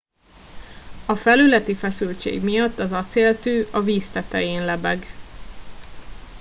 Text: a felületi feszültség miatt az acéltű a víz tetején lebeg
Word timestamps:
a 1.05 1.15
felületi 1.15 1.75
feszültség 1.75 2.43
miatt 2.43 2.79
az 2.79 2.91
acéltű 2.91 3.63
a 3.71 3.81
víz 3.81 4.09
tetején 4.09 4.65
lebeg 4.65 5.05